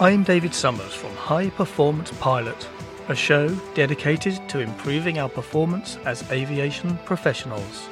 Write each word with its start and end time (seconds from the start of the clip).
I'm 0.00 0.22
David 0.22 0.54
Summers 0.54 0.94
from 0.94 1.12
High 1.16 1.50
Performance 1.50 2.12
Pilot, 2.20 2.68
a 3.08 3.16
show 3.16 3.48
dedicated 3.74 4.48
to 4.48 4.60
improving 4.60 5.18
our 5.18 5.28
performance 5.28 5.96
as 6.04 6.22
aviation 6.30 6.96
professionals. 6.98 7.88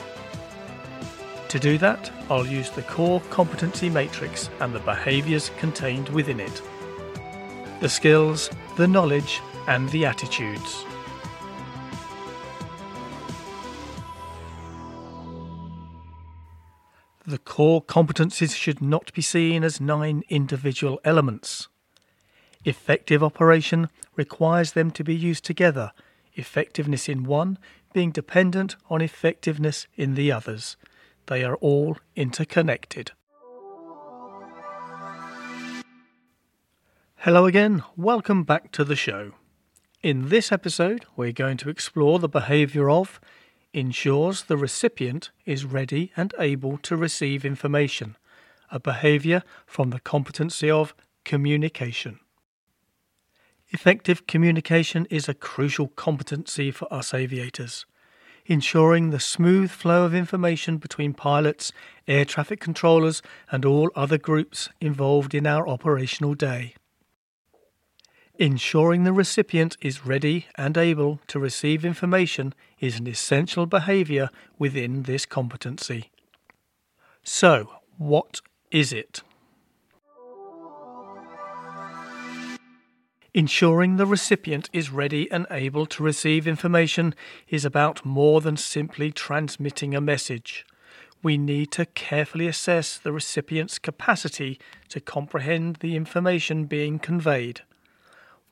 To 1.48 1.58
do 1.58 1.78
that, 1.78 2.12
I'll 2.30 2.46
use 2.46 2.70
the 2.70 2.82
core 2.82 3.20
competency 3.30 3.90
matrix 3.90 4.50
and 4.60 4.72
the 4.72 4.78
behaviours 4.78 5.50
contained 5.58 6.08
within 6.10 6.38
it. 6.38 6.62
The 7.80 7.88
skills, 7.88 8.50
the 8.76 8.86
knowledge, 8.86 9.40
and 9.66 9.88
the 9.90 10.06
attitudes. 10.06 10.84
The 17.26 17.38
core 17.38 17.82
competencies 17.82 18.54
should 18.54 18.80
not 18.80 19.12
be 19.12 19.22
seen 19.22 19.64
as 19.64 19.80
nine 19.80 20.22
individual 20.28 21.00
elements. 21.04 21.66
Effective 22.66 23.22
operation 23.22 23.88
requires 24.16 24.72
them 24.72 24.90
to 24.90 25.04
be 25.04 25.14
used 25.14 25.44
together, 25.44 25.92
effectiveness 26.34 27.08
in 27.08 27.22
one 27.22 27.58
being 27.92 28.10
dependent 28.10 28.74
on 28.90 29.00
effectiveness 29.00 29.86
in 29.94 30.16
the 30.16 30.32
others. 30.32 30.76
They 31.26 31.44
are 31.44 31.54
all 31.58 31.96
interconnected. 32.16 33.12
Hello 37.18 37.46
again, 37.46 37.84
welcome 37.96 38.42
back 38.42 38.72
to 38.72 38.82
the 38.82 38.96
show. 38.96 39.34
In 40.02 40.28
this 40.28 40.50
episode, 40.50 41.06
we're 41.14 41.30
going 41.30 41.58
to 41.58 41.70
explore 41.70 42.18
the 42.18 42.28
behaviour 42.28 42.90
of 42.90 43.20
ensures 43.72 44.42
the 44.42 44.56
recipient 44.56 45.30
is 45.44 45.64
ready 45.64 46.10
and 46.16 46.34
able 46.36 46.78
to 46.78 46.96
receive 46.96 47.44
information, 47.44 48.16
a 48.72 48.80
behaviour 48.80 49.44
from 49.66 49.90
the 49.90 50.00
competency 50.00 50.68
of 50.68 50.94
communication. 51.24 52.18
Effective 53.78 54.26
communication 54.26 55.06
is 55.10 55.28
a 55.28 55.34
crucial 55.34 55.88
competency 55.88 56.70
for 56.70 56.90
us 56.90 57.12
aviators, 57.12 57.84
ensuring 58.46 59.10
the 59.10 59.20
smooth 59.20 59.70
flow 59.70 60.06
of 60.06 60.14
information 60.14 60.78
between 60.78 61.12
pilots, 61.12 61.72
air 62.08 62.24
traffic 62.24 62.58
controllers, 62.58 63.20
and 63.50 63.66
all 63.66 63.90
other 63.94 64.16
groups 64.16 64.70
involved 64.80 65.34
in 65.34 65.46
our 65.46 65.68
operational 65.68 66.32
day. 66.32 66.74
Ensuring 68.36 69.04
the 69.04 69.12
recipient 69.12 69.76
is 69.82 70.06
ready 70.06 70.46
and 70.56 70.78
able 70.78 71.20
to 71.26 71.38
receive 71.38 71.84
information 71.84 72.54
is 72.80 72.98
an 72.98 73.06
essential 73.06 73.66
behaviour 73.66 74.30
within 74.58 75.02
this 75.02 75.26
competency. 75.26 76.10
So, 77.22 77.72
what 77.98 78.40
is 78.70 78.94
it? 78.94 79.20
Ensuring 83.36 83.98
the 83.98 84.06
recipient 84.06 84.70
is 84.72 84.88
ready 84.88 85.30
and 85.30 85.46
able 85.50 85.84
to 85.84 86.02
receive 86.02 86.48
information 86.48 87.14
is 87.48 87.66
about 87.66 88.02
more 88.02 88.40
than 88.40 88.56
simply 88.56 89.12
transmitting 89.12 89.94
a 89.94 90.00
message. 90.00 90.64
We 91.22 91.36
need 91.36 91.70
to 91.72 91.84
carefully 91.84 92.46
assess 92.46 92.96
the 92.96 93.12
recipient's 93.12 93.78
capacity 93.78 94.58
to 94.88 95.02
comprehend 95.02 95.76
the 95.80 95.96
information 95.96 96.64
being 96.64 96.98
conveyed. 96.98 97.60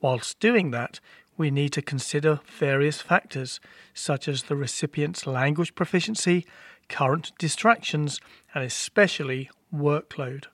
Whilst 0.01 0.39
doing 0.39 0.69
that, 0.69 0.99
we 1.35 1.49
need 1.49 1.73
to 1.73 1.81
consider 1.81 2.41
various 2.45 3.01
factors 3.01 3.59
such 3.95 4.27
as 4.27 4.43
the 4.43 4.55
recipient's 4.55 5.25
language 5.25 5.73
proficiency, 5.73 6.45
current 6.89 7.31
distractions, 7.39 8.21
and 8.53 8.63
especially 8.63 9.49
workload. 9.73 10.45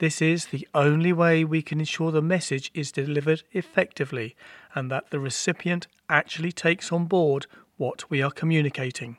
This 0.00 0.22
is 0.22 0.46
the 0.46 0.66
only 0.74 1.12
way 1.12 1.44
we 1.44 1.60
can 1.60 1.78
ensure 1.78 2.10
the 2.10 2.22
message 2.22 2.70
is 2.72 2.90
delivered 2.90 3.42
effectively 3.52 4.34
and 4.74 4.90
that 4.90 5.10
the 5.10 5.20
recipient 5.20 5.88
actually 6.08 6.52
takes 6.52 6.90
on 6.90 7.04
board 7.04 7.46
what 7.76 8.10
we 8.10 8.22
are 8.22 8.30
communicating. 8.30 9.18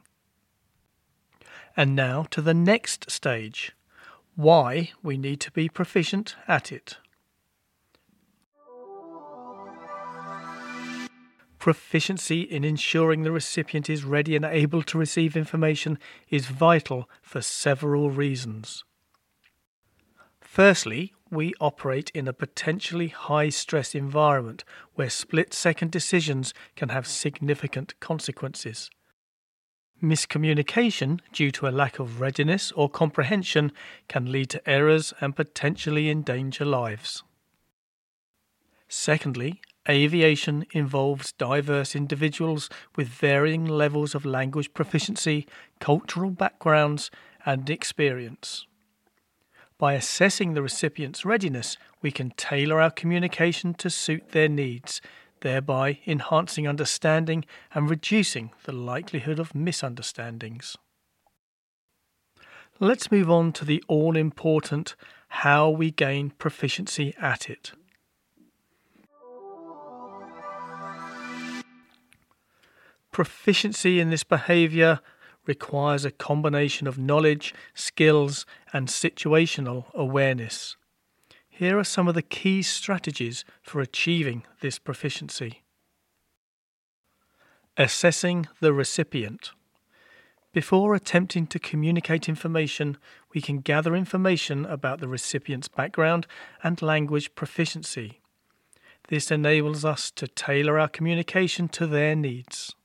And 1.77 1.95
now 1.95 2.25
to 2.31 2.41
the 2.41 2.55
next 2.55 3.11
stage 3.11 3.73
why 4.35 4.89
we 5.03 5.19
need 5.19 5.39
to 5.41 5.51
be 5.51 5.69
proficient 5.69 6.35
at 6.47 6.71
it. 6.71 6.97
Proficiency 11.59 12.41
in 12.41 12.63
ensuring 12.63 13.21
the 13.21 13.31
recipient 13.31 13.87
is 13.87 14.03
ready 14.03 14.35
and 14.35 14.45
able 14.45 14.81
to 14.81 14.97
receive 14.97 15.37
information 15.37 15.99
is 16.31 16.47
vital 16.47 17.07
for 17.21 17.39
several 17.39 18.09
reasons. 18.09 18.83
Firstly, 20.51 21.13
we 21.29 21.53
operate 21.61 22.11
in 22.13 22.27
a 22.27 22.33
potentially 22.33 23.07
high 23.07 23.47
stress 23.47 23.95
environment 23.95 24.65
where 24.95 25.09
split 25.09 25.53
second 25.53 25.91
decisions 25.91 26.53
can 26.75 26.89
have 26.89 27.07
significant 27.07 27.97
consequences. 28.01 28.89
Miscommunication 30.03 31.21
due 31.31 31.51
to 31.51 31.69
a 31.69 31.71
lack 31.71 31.99
of 31.99 32.19
readiness 32.19 32.73
or 32.73 32.89
comprehension 32.89 33.71
can 34.09 34.29
lead 34.29 34.49
to 34.49 34.69
errors 34.69 35.13
and 35.21 35.37
potentially 35.37 36.09
endanger 36.09 36.65
lives. 36.65 37.23
Secondly, 38.89 39.61
Aviation 39.87 40.65
involves 40.71 41.31
diverse 41.31 41.95
individuals 41.95 42.69
with 42.97 43.07
varying 43.07 43.63
levels 43.63 44.13
of 44.13 44.25
language 44.25 44.73
proficiency, 44.73 45.47
cultural 45.79 46.29
backgrounds, 46.29 47.09
and 47.45 47.69
experience. 47.69 48.67
By 49.81 49.93
assessing 49.93 50.53
the 50.53 50.61
recipient's 50.61 51.25
readiness, 51.25 51.75
we 52.03 52.11
can 52.11 52.33
tailor 52.37 52.79
our 52.79 52.91
communication 52.91 53.73
to 53.73 53.89
suit 53.89 54.29
their 54.29 54.47
needs, 54.47 55.01
thereby 55.39 55.97
enhancing 56.05 56.67
understanding 56.67 57.45
and 57.73 57.89
reducing 57.89 58.51
the 58.65 58.73
likelihood 58.73 59.39
of 59.39 59.55
misunderstandings. 59.55 60.77
Let's 62.79 63.11
move 63.11 63.31
on 63.31 63.53
to 63.53 63.65
the 63.65 63.83
all 63.87 64.15
important 64.15 64.95
how 65.29 65.71
we 65.71 65.89
gain 65.89 66.29
proficiency 66.29 67.15
at 67.19 67.49
it. 67.49 67.71
Proficiency 73.11 73.99
in 73.99 74.11
this 74.11 74.23
behaviour 74.23 74.99
requires 75.45 76.05
a 76.05 76.11
combination 76.11 76.87
of 76.87 76.97
knowledge, 76.97 77.53
skills, 77.73 78.45
and 78.73 78.87
situational 78.87 79.85
awareness. 79.93 80.75
Here 81.49 81.77
are 81.77 81.83
some 81.83 82.07
of 82.07 82.15
the 82.15 82.21
key 82.21 82.61
strategies 82.61 83.45
for 83.61 83.81
achieving 83.81 84.43
this 84.61 84.79
proficiency. 84.79 85.63
Assessing 87.77 88.47
the 88.59 88.73
recipient. 88.73 89.51
Before 90.53 90.93
attempting 90.93 91.47
to 91.47 91.59
communicate 91.59 92.27
information, 92.27 92.97
we 93.33 93.41
can 93.41 93.59
gather 93.59 93.95
information 93.95 94.65
about 94.65 94.99
the 94.99 95.07
recipient's 95.07 95.69
background 95.69 96.27
and 96.61 96.81
language 96.81 97.33
proficiency. 97.35 98.19
This 99.07 99.31
enables 99.31 99.85
us 99.85 100.11
to 100.11 100.27
tailor 100.27 100.77
our 100.77 100.89
communication 100.89 101.69
to 101.69 101.87
their 101.87 102.15
needs 102.15 102.75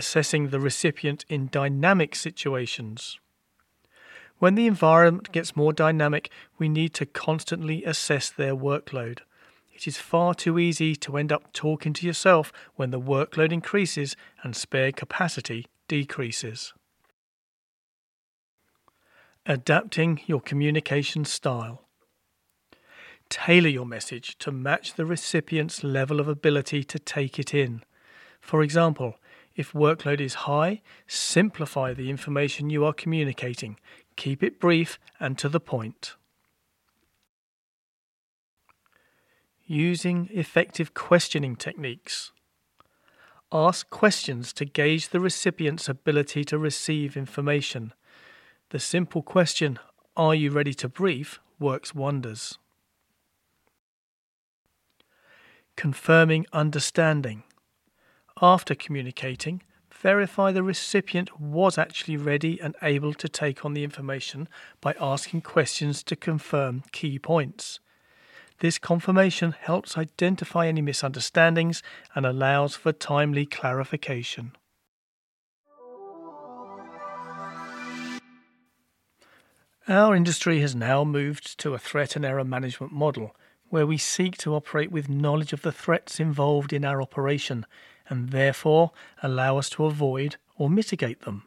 assessing 0.00 0.48
the 0.48 0.58
recipient 0.58 1.26
in 1.28 1.50
dynamic 1.52 2.14
situations. 2.14 3.20
When 4.38 4.54
the 4.54 4.66
environment 4.66 5.30
gets 5.30 5.54
more 5.54 5.74
dynamic, 5.74 6.30
we 6.58 6.70
need 6.70 6.94
to 6.94 7.04
constantly 7.04 7.84
assess 7.84 8.30
their 8.30 8.56
workload. 8.56 9.18
It 9.74 9.86
is 9.86 9.98
far 9.98 10.34
too 10.34 10.58
easy 10.58 10.96
to 10.96 11.18
end 11.18 11.30
up 11.30 11.52
talking 11.52 11.92
to 11.92 12.06
yourself 12.06 12.50
when 12.76 12.90
the 12.90 13.00
workload 13.14 13.52
increases 13.52 14.16
and 14.42 14.56
spare 14.56 14.90
capacity 14.90 15.66
decreases. 15.86 16.72
Adapting 19.44 20.20
your 20.24 20.40
communication 20.40 21.26
style. 21.26 21.82
Tailor 23.28 23.68
your 23.68 23.86
message 23.86 24.38
to 24.38 24.50
match 24.50 24.94
the 24.94 25.04
recipient's 25.04 25.84
level 25.84 26.20
of 26.20 26.28
ability 26.28 26.84
to 26.84 26.98
take 26.98 27.38
it 27.38 27.52
in. 27.52 27.82
For 28.40 28.62
example, 28.62 29.16
if 29.60 29.72
workload 29.72 30.20
is 30.22 30.48
high, 30.48 30.80
simplify 31.06 31.92
the 31.92 32.08
information 32.08 32.70
you 32.70 32.82
are 32.86 32.94
communicating. 32.94 33.76
Keep 34.16 34.42
it 34.42 34.58
brief 34.58 34.98
and 35.20 35.36
to 35.36 35.50
the 35.50 35.60
point. 35.60 36.14
Using 39.66 40.30
effective 40.32 40.94
questioning 40.94 41.56
techniques. 41.56 42.32
Ask 43.52 43.90
questions 43.90 44.54
to 44.54 44.64
gauge 44.64 45.10
the 45.10 45.20
recipient's 45.20 45.90
ability 45.90 46.42
to 46.44 46.56
receive 46.56 47.14
information. 47.14 47.92
The 48.70 48.78
simple 48.78 49.22
question, 49.22 49.78
Are 50.16 50.34
you 50.34 50.50
ready 50.50 50.72
to 50.72 50.88
brief? 50.88 51.38
works 51.58 51.94
wonders. 51.94 52.58
Confirming 55.76 56.46
understanding. 56.50 57.42
After 58.42 58.74
communicating, 58.74 59.62
verify 59.92 60.50
the 60.50 60.62
recipient 60.62 61.38
was 61.38 61.76
actually 61.76 62.16
ready 62.16 62.58
and 62.58 62.74
able 62.82 63.12
to 63.14 63.28
take 63.28 63.66
on 63.66 63.74
the 63.74 63.84
information 63.84 64.48
by 64.80 64.94
asking 64.98 65.42
questions 65.42 66.02
to 66.04 66.16
confirm 66.16 66.84
key 66.90 67.18
points. 67.18 67.80
This 68.60 68.78
confirmation 68.78 69.52
helps 69.52 69.98
identify 69.98 70.66
any 70.66 70.80
misunderstandings 70.80 71.82
and 72.14 72.24
allows 72.24 72.76
for 72.76 72.92
timely 72.92 73.44
clarification. 73.44 74.52
Our 79.86 80.14
industry 80.14 80.60
has 80.60 80.74
now 80.74 81.04
moved 81.04 81.58
to 81.58 81.74
a 81.74 81.78
threat 81.78 82.16
and 82.16 82.24
error 82.24 82.44
management 82.44 82.92
model 82.92 83.36
where 83.68 83.86
we 83.86 83.98
seek 83.98 84.36
to 84.38 84.54
operate 84.54 84.90
with 84.90 85.08
knowledge 85.08 85.52
of 85.52 85.62
the 85.62 85.72
threats 85.72 86.18
involved 86.18 86.72
in 86.72 86.84
our 86.84 87.00
operation 87.00 87.66
and 88.10 88.30
therefore 88.30 88.90
allow 89.22 89.56
us 89.56 89.70
to 89.70 89.86
avoid 89.86 90.36
or 90.58 90.68
mitigate 90.68 91.22
them. 91.22 91.44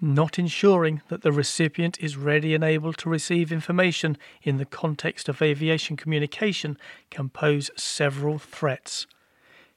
Not 0.00 0.38
ensuring 0.38 1.02
that 1.08 1.20
the 1.20 1.30
recipient 1.30 2.00
is 2.00 2.16
ready 2.16 2.54
and 2.54 2.64
able 2.64 2.94
to 2.94 3.10
receive 3.10 3.52
information 3.52 4.16
in 4.42 4.56
the 4.56 4.64
context 4.64 5.28
of 5.28 5.42
aviation 5.42 5.96
communication 5.96 6.78
can 7.10 7.28
pose 7.28 7.70
several 7.76 8.38
threats. 8.38 9.06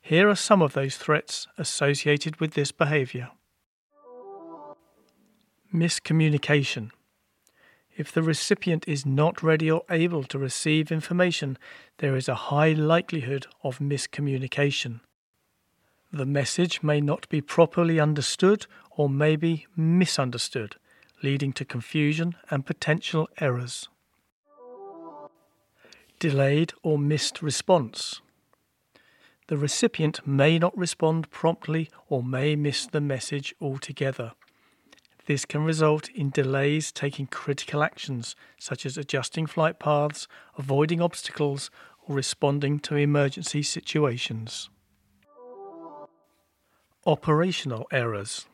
Here 0.01 0.29
are 0.29 0.35
some 0.35 0.61
of 0.61 0.73
those 0.73 0.95
threats 0.95 1.47
associated 1.57 2.39
with 2.39 2.53
this 2.53 2.71
behaviour. 2.71 3.31
Miscommunication. 5.73 6.91
If 7.95 8.11
the 8.11 8.23
recipient 8.23 8.87
is 8.87 9.05
not 9.05 9.43
ready 9.43 9.69
or 9.69 9.83
able 9.89 10.23
to 10.23 10.39
receive 10.39 10.91
information, 10.91 11.57
there 11.97 12.15
is 12.15 12.27
a 12.29 12.35
high 12.49 12.71
likelihood 12.71 13.45
of 13.63 13.79
miscommunication. 13.79 15.01
The 16.15 16.27
message 16.27 16.83
may 16.83 17.01
not 17.01 17.27
be 17.29 17.41
properly 17.41 17.99
understood 17.99 18.67
or 18.91 19.09
may 19.09 19.35
be 19.35 19.65
misunderstood, 19.75 20.75
leading 21.23 21.51
to 21.53 21.65
confusion 21.65 22.35
and 22.51 22.67
potential 22.67 23.27
errors. 23.39 23.89
Delayed 26.19 26.71
or 26.83 26.99
missed 26.99 27.41
response. 27.41 28.21
The 29.47 29.57
recipient 29.57 30.25
may 30.27 30.59
not 30.59 30.77
respond 30.77 31.31
promptly 31.31 31.89
or 32.07 32.21
may 32.21 32.55
miss 32.55 32.85
the 32.85 33.01
message 33.01 33.55
altogether. 33.59 34.33
This 35.25 35.45
can 35.45 35.63
result 35.63 36.09
in 36.09 36.29
delays 36.29 36.91
taking 36.91 37.25
critical 37.25 37.81
actions 37.81 38.35
such 38.59 38.85
as 38.85 38.99
adjusting 38.99 39.47
flight 39.47 39.79
paths, 39.79 40.27
avoiding 40.59 41.01
obstacles, 41.01 41.71
or 42.07 42.15
responding 42.15 42.77
to 42.81 42.97
emergency 42.97 43.63
situations. 43.63 44.69
Operational 47.05 47.85
errors. 47.91 48.45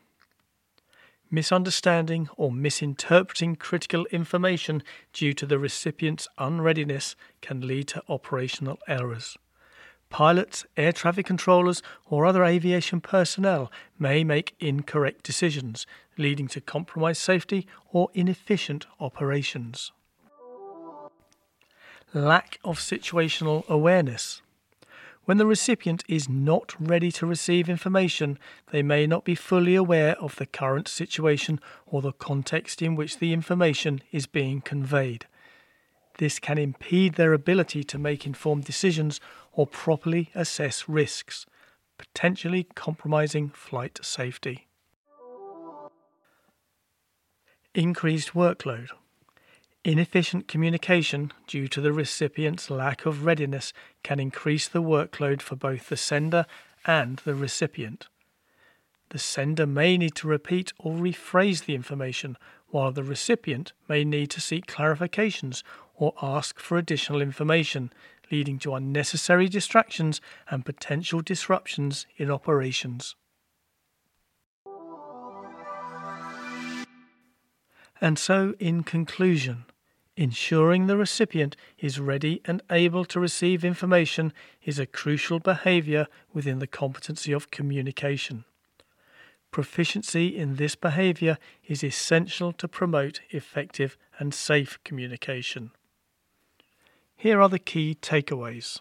Misunderstanding 1.30 2.28
or 2.36 2.50
misinterpreting 2.50 3.54
critical 3.54 4.06
information 4.06 4.82
due 5.12 5.32
to 5.34 5.46
the 5.46 5.56
recipient's 5.56 6.26
unreadiness 6.36 7.14
can 7.42 7.64
lead 7.64 7.86
to 7.86 8.02
operational 8.08 8.80
errors. 8.88 9.38
Pilots, 10.08 10.66
air 10.76 10.90
traffic 10.90 11.26
controllers, 11.26 11.80
or 12.06 12.26
other 12.26 12.44
aviation 12.44 13.00
personnel 13.00 13.70
may 13.96 14.24
make 14.24 14.56
incorrect 14.58 15.22
decisions, 15.22 15.86
leading 16.18 16.48
to 16.48 16.60
compromised 16.60 17.22
safety 17.22 17.68
or 17.92 18.08
inefficient 18.14 18.84
operations. 18.98 19.92
Lack 22.12 22.58
of 22.64 22.80
situational 22.80 23.64
awareness. 23.68 24.42
When 25.30 25.38
the 25.38 25.46
recipient 25.46 26.02
is 26.08 26.28
not 26.28 26.74
ready 26.80 27.12
to 27.12 27.24
receive 27.24 27.68
information, 27.68 28.36
they 28.72 28.82
may 28.82 29.06
not 29.06 29.24
be 29.24 29.36
fully 29.36 29.76
aware 29.76 30.18
of 30.20 30.34
the 30.34 30.44
current 30.44 30.88
situation 30.88 31.60
or 31.86 32.02
the 32.02 32.10
context 32.10 32.82
in 32.82 32.96
which 32.96 33.20
the 33.20 33.32
information 33.32 34.02
is 34.10 34.26
being 34.26 34.60
conveyed. 34.60 35.26
This 36.18 36.40
can 36.40 36.58
impede 36.58 37.14
their 37.14 37.32
ability 37.32 37.84
to 37.84 37.96
make 37.96 38.26
informed 38.26 38.64
decisions 38.64 39.20
or 39.52 39.68
properly 39.68 40.30
assess 40.34 40.88
risks, 40.88 41.46
potentially 41.96 42.64
compromising 42.74 43.50
flight 43.50 44.00
safety. 44.02 44.66
Increased 47.72 48.32
workload. 48.32 48.88
Inefficient 49.82 50.46
communication 50.46 51.32
due 51.46 51.66
to 51.68 51.80
the 51.80 51.92
recipient's 51.92 52.68
lack 52.68 53.06
of 53.06 53.24
readiness 53.24 53.72
can 54.02 54.20
increase 54.20 54.68
the 54.68 54.82
workload 54.82 55.40
for 55.40 55.56
both 55.56 55.88
the 55.88 55.96
sender 55.96 56.44
and 56.84 57.18
the 57.24 57.34
recipient. 57.34 58.06
The 59.08 59.18
sender 59.18 59.66
may 59.66 59.96
need 59.96 60.14
to 60.16 60.28
repeat 60.28 60.74
or 60.78 60.92
rephrase 60.92 61.64
the 61.64 61.74
information, 61.74 62.36
while 62.68 62.92
the 62.92 63.02
recipient 63.02 63.72
may 63.88 64.04
need 64.04 64.28
to 64.32 64.40
seek 64.40 64.66
clarifications 64.66 65.62
or 65.94 66.12
ask 66.20 66.60
for 66.60 66.76
additional 66.76 67.22
information, 67.22 67.90
leading 68.30 68.58
to 68.58 68.74
unnecessary 68.74 69.48
distractions 69.48 70.20
and 70.50 70.66
potential 70.66 71.22
disruptions 71.22 72.06
in 72.18 72.30
operations. 72.30 73.16
And 78.00 78.18
so, 78.18 78.54
in 78.58 78.82
conclusion, 78.82 79.66
ensuring 80.16 80.86
the 80.86 80.96
recipient 80.96 81.56
is 81.78 82.00
ready 82.00 82.40
and 82.44 82.62
able 82.70 83.04
to 83.06 83.20
receive 83.20 83.64
information 83.64 84.32
is 84.62 84.78
a 84.78 84.86
crucial 84.86 85.38
behaviour 85.38 86.06
within 86.32 86.60
the 86.60 86.66
competency 86.66 87.32
of 87.32 87.50
communication. 87.50 88.44
Proficiency 89.50 90.36
in 90.36 90.56
this 90.56 90.76
behaviour 90.76 91.36
is 91.66 91.82
essential 91.82 92.52
to 92.52 92.68
promote 92.68 93.20
effective 93.30 93.96
and 94.18 94.32
safe 94.32 94.78
communication. 94.84 95.72
Here 97.16 97.40
are 97.40 97.48
the 97.48 97.58
key 97.58 97.98
takeaways. 98.00 98.78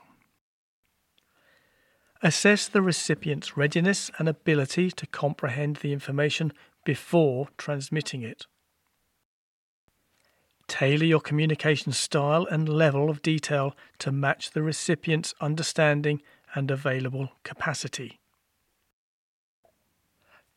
Assess 2.22 2.68
the 2.68 2.81
recipient's 2.81 3.57
readiness 3.57 4.12
and 4.19 4.30
ability 4.30 4.92
to 4.92 5.07
comprehend 5.07 5.77
the 5.77 5.92
information 5.92 6.54
before 6.86 7.48
transmitting 7.57 8.22
it. 8.22 8.45
Tailor 10.69 11.06
your 11.06 11.19
communication 11.19 11.92
style 11.92 12.45
and 12.45 12.69
level 12.69 13.10
of 13.10 13.24
detail 13.24 13.75
to 13.98 14.12
match 14.12 14.51
the 14.51 14.62
recipient's 14.62 15.33
understanding 15.42 16.21
and 16.54 16.69
available 16.69 17.31
capacity. 17.44 18.19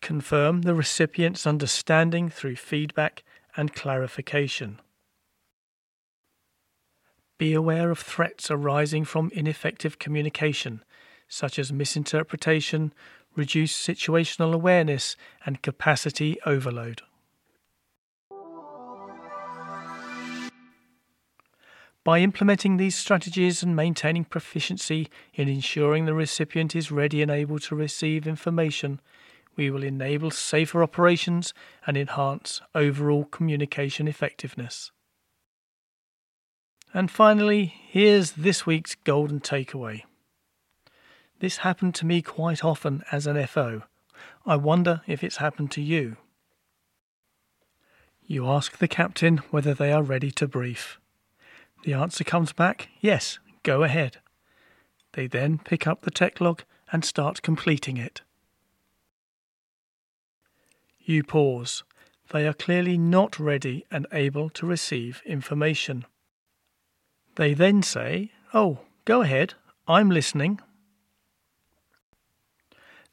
Confirm 0.03 0.62
the 0.62 0.75
recipient's 0.75 1.47
understanding 1.47 2.29
through 2.29 2.56
feedback 2.56 3.25
and 3.56 3.75
clarification. 3.75 4.81
Be 7.39 7.55
aware 7.55 7.91
of 7.91 7.98
threats 7.98 8.51
arising 8.51 9.06
from 9.06 9.31
ineffective 9.34 9.98
communication, 9.98 10.84
such 11.27 11.58
as 11.58 11.72
misinterpretation, 11.72 12.93
reduced 13.34 13.84
situational 13.84 14.53
awareness, 14.53 15.17
and 15.46 15.63
capacity 15.63 16.36
overload. 16.44 17.01
By 22.05 22.19
implementing 22.19 22.77
these 22.77 22.97
strategies 22.97 23.63
and 23.63 23.77
maintaining 23.77 24.25
proficiency 24.25 25.09
in 25.35 25.49
ensuring 25.49 26.05
the 26.05 26.15
recipient 26.15 26.75
is 26.75 26.91
ready 26.91 27.23
and 27.23 27.31
able 27.31 27.61
to 27.61 27.77
receive 27.77 28.27
information, 28.27 29.01
we 29.55 29.71
will 29.71 29.85
enable 29.85 30.32
safer 30.32 30.82
operations 30.82 31.55
and 31.87 31.97
enhance 31.97 32.61
overall 32.75 33.25
communication 33.27 34.09
effectiveness. 34.09 34.91
And 36.93 37.11
finally, 37.11 37.75
here's 37.89 38.32
this 38.32 38.67
week's 38.67 38.97
golden 38.97 39.41
takeaway. 39.41 40.03
This 41.39 41.59
happened 41.59 41.94
to 41.97 42.06
me 42.06 42.21
quite 42.21 42.65
often 42.65 43.03
as 43.13 43.27
an 43.27 43.47
FO. 43.47 43.82
I 44.44 44.56
wonder 44.56 45.03
if 45.06 45.23
it's 45.23 45.37
happened 45.37 45.71
to 45.73 45.82
you. 45.82 46.17
You 48.25 48.47
ask 48.47 48.79
the 48.79 48.89
captain 48.89 49.39
whether 49.51 49.73
they 49.73 49.93
are 49.93 50.03
ready 50.03 50.31
to 50.32 50.49
brief. 50.49 50.99
The 51.82 51.94
answer 51.94 52.22
comes 52.22 52.53
back, 52.53 52.89
yes, 53.01 53.39
go 53.65 53.82
ahead. 53.82 54.19
They 55.12 55.27
then 55.27 55.58
pick 55.58 55.86
up 55.86 56.03
the 56.03 56.10
tech 56.10 56.41
log 56.41 56.62
and 56.93 57.05
start 57.05 57.43
completing 57.43 57.96
it. 57.96 58.22
You 61.01 61.24
pause. 61.24 61.82
They 62.32 62.46
are 62.46 62.55
clearly 62.55 62.96
not 62.96 63.39
ready 63.39 63.84
and 63.91 64.06
able 64.12 64.48
to 64.51 64.67
receive 64.67 65.22
information. 65.27 66.06
They 67.34 67.53
then 67.53 67.82
say, 67.82 68.31
Oh, 68.55 68.81
go 69.05 69.22
ahead, 69.22 69.55
I'm 69.89 70.10
listening. 70.10 70.60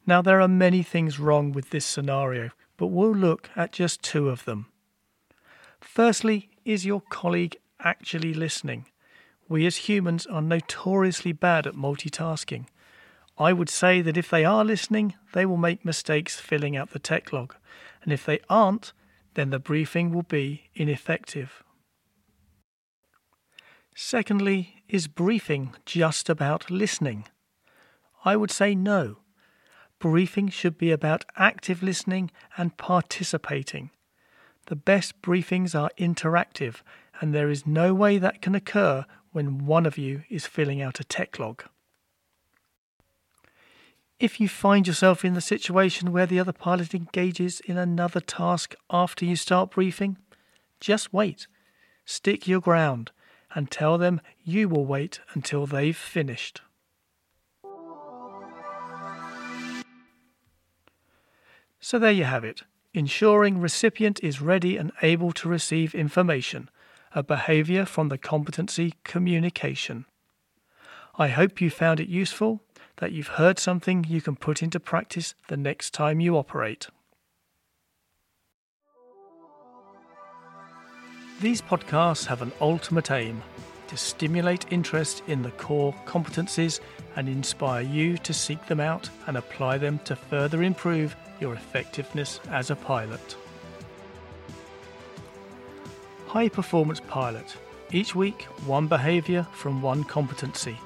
Now, 0.06 0.22
there 0.22 0.40
are 0.40 0.48
many 0.48 0.82
things 0.82 1.18
wrong 1.18 1.52
with 1.52 1.70
this 1.70 1.84
scenario, 1.84 2.50
but 2.76 2.86
we'll 2.86 3.14
look 3.14 3.50
at 3.56 3.72
just 3.72 4.02
two 4.02 4.28
of 4.28 4.44
them. 4.44 4.66
Firstly, 5.80 6.48
is 6.64 6.86
your 6.86 7.02
colleague 7.10 7.56
actually 7.84 8.34
listening? 8.34 8.86
We 9.48 9.66
as 9.66 9.88
humans 9.88 10.26
are 10.26 10.42
notoriously 10.42 11.32
bad 11.32 11.66
at 11.66 11.74
multitasking. 11.74 12.66
I 13.38 13.52
would 13.52 13.70
say 13.70 14.02
that 14.02 14.16
if 14.16 14.30
they 14.30 14.44
are 14.44 14.64
listening, 14.64 15.14
they 15.32 15.46
will 15.46 15.56
make 15.56 15.84
mistakes 15.84 16.38
filling 16.38 16.76
out 16.76 16.90
the 16.90 16.98
tech 16.98 17.32
log, 17.32 17.54
and 18.02 18.12
if 18.12 18.24
they 18.24 18.40
aren't, 18.48 18.92
then 19.34 19.50
the 19.50 19.58
briefing 19.58 20.12
will 20.12 20.22
be 20.22 20.70
ineffective. 20.74 21.62
Secondly, 23.94 24.82
is 24.88 25.08
briefing 25.08 25.74
just 25.84 26.28
about 26.28 26.70
listening? 26.70 27.26
I 28.24 28.36
would 28.36 28.50
say 28.50 28.74
no. 28.74 29.18
Briefing 29.98 30.48
should 30.48 30.78
be 30.78 30.90
about 30.90 31.24
active 31.36 31.82
listening 31.82 32.30
and 32.56 32.76
participating. 32.76 33.90
The 34.66 34.76
best 34.76 35.20
briefings 35.22 35.78
are 35.78 35.90
interactive, 35.98 36.76
and 37.20 37.34
there 37.34 37.50
is 37.50 37.66
no 37.66 37.92
way 37.94 38.18
that 38.18 38.40
can 38.40 38.54
occur 38.54 39.04
when 39.32 39.66
one 39.66 39.86
of 39.86 39.98
you 39.98 40.22
is 40.28 40.46
filling 40.46 40.80
out 40.80 41.00
a 41.00 41.04
tech 41.04 41.38
log. 41.38 41.62
If 44.18 44.40
you 44.40 44.48
find 44.48 44.86
yourself 44.86 45.24
in 45.24 45.34
the 45.34 45.40
situation 45.40 46.12
where 46.12 46.26
the 46.26 46.40
other 46.40 46.52
pilot 46.52 46.94
engages 46.94 47.60
in 47.60 47.78
another 47.78 48.20
task 48.20 48.74
after 48.90 49.24
you 49.24 49.36
start 49.36 49.70
briefing, 49.70 50.18
just 50.78 51.12
wait. 51.12 51.46
Stick 52.04 52.46
your 52.48 52.60
ground 52.60 53.12
and 53.54 53.70
tell 53.70 53.98
them 53.98 54.20
you 54.44 54.68
will 54.68 54.84
wait 54.84 55.20
until 55.34 55.66
they've 55.66 55.96
finished. 55.96 56.60
So 61.80 61.98
there 61.98 62.12
you 62.12 62.24
have 62.24 62.44
it. 62.44 62.62
Ensuring 62.92 63.58
recipient 63.58 64.20
is 64.22 64.42
ready 64.42 64.76
and 64.76 64.92
able 65.00 65.32
to 65.32 65.48
receive 65.48 65.94
information, 65.94 66.68
a 67.14 67.22
behaviour 67.22 67.84
from 67.84 68.08
the 68.08 68.18
competency 68.18 68.94
communication. 69.04 70.04
I 71.18 71.28
hope 71.28 71.60
you 71.60 71.70
found 71.70 72.00
it 72.00 72.08
useful, 72.08 72.60
that 72.96 73.12
you've 73.12 73.28
heard 73.28 73.58
something 73.58 74.04
you 74.08 74.20
can 74.20 74.36
put 74.36 74.62
into 74.62 74.78
practice 74.78 75.34
the 75.48 75.56
next 75.56 75.92
time 75.92 76.20
you 76.20 76.36
operate. 76.36 76.88
These 81.40 81.62
podcasts 81.62 82.26
have 82.26 82.42
an 82.42 82.52
ultimate 82.60 83.10
aim 83.10 83.42
to 83.88 83.96
stimulate 83.96 84.70
interest 84.70 85.22
in 85.26 85.42
the 85.42 85.50
core 85.52 85.94
competencies 86.04 86.80
and 87.16 87.28
inspire 87.28 87.82
you 87.82 88.18
to 88.18 88.32
seek 88.32 88.64
them 88.66 88.78
out 88.78 89.08
and 89.26 89.36
apply 89.36 89.78
them 89.78 89.98
to 90.04 90.14
further 90.14 90.62
improve 90.62 91.16
your 91.40 91.54
effectiveness 91.54 92.40
as 92.50 92.70
a 92.70 92.76
pilot. 92.76 93.36
High 96.30 96.48
Performance 96.48 97.00
Pilot. 97.00 97.56
Each 97.90 98.14
week, 98.14 98.42
one 98.64 98.86
behaviour 98.86 99.42
from 99.52 99.82
one 99.82 100.04
competency. 100.04 100.78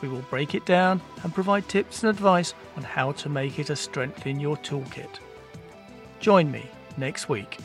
We 0.00 0.08
will 0.08 0.24
break 0.30 0.54
it 0.54 0.64
down 0.64 1.02
and 1.22 1.34
provide 1.34 1.68
tips 1.68 2.02
and 2.02 2.08
advice 2.08 2.54
on 2.78 2.82
how 2.82 3.12
to 3.12 3.28
make 3.28 3.58
it 3.58 3.68
a 3.68 3.76
strength 3.76 4.26
in 4.26 4.40
your 4.40 4.56
toolkit. 4.56 5.18
Join 6.18 6.50
me 6.50 6.64
next 6.96 7.28
week. 7.28 7.58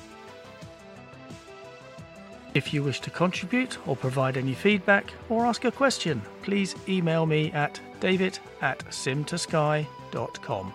If 2.54 2.74
you 2.74 2.84
wish 2.84 3.00
to 3.00 3.10
contribute 3.10 3.78
or 3.88 3.96
provide 3.96 4.36
any 4.36 4.54
feedback 4.54 5.14
or 5.30 5.46
ask 5.46 5.64
a 5.64 5.72
question, 5.72 6.22
please 6.42 6.76
email 6.90 7.26
me 7.26 7.50
at 7.54 7.80
david 8.02 8.40
at 8.62 8.80
sim2sky.com. 8.88 10.74